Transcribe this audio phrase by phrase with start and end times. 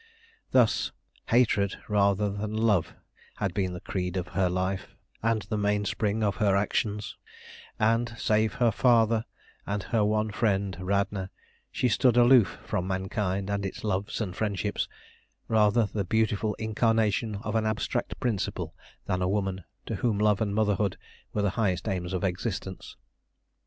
[0.49, 0.91] Thus
[1.27, 2.95] hatred rather than love
[3.35, 7.17] had been the creed of her life and the mainspring of her actions,
[7.79, 9.25] and, save her father
[9.67, 11.29] and her one friend Radna,
[11.71, 14.89] she stood aloof from mankind and its loves and friendships,
[15.47, 18.73] rather the beautiful incarnation of an abstract principle
[19.05, 20.97] than a woman, to whom love and motherhood
[21.31, 22.97] were the highest aims of existence.